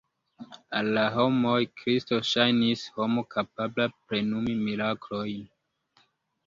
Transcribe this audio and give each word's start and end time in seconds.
Al 0.77 0.87
la 0.97 1.03
homoj 1.17 1.59
Kristo 1.81 2.19
ŝajnis 2.31 2.87
homo 2.97 3.25
kapabla 3.37 3.89
plenumi 4.01 4.59
miraklojn. 4.67 5.47